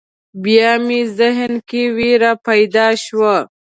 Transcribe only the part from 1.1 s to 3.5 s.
ذهن کې وېره پیدا شوه.